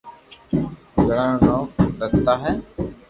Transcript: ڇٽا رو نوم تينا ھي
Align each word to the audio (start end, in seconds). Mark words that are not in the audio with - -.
ڇٽا 1.05 1.25
رو 1.29 1.35
نوم 1.45 1.65
تينا 2.11 2.33
ھي 2.41 2.53